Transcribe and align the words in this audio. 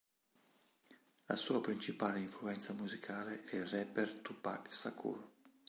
La 1.27 1.35
sua 1.35 1.61
principale 1.61 2.17
influenza 2.21 2.73
musicale 2.73 3.43
è 3.43 3.57
il 3.57 3.67
rapper 3.67 4.11
Tupac 4.23 4.73
Shakur. 4.73 5.29